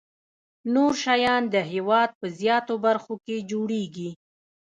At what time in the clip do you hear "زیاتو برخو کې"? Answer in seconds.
2.39-3.37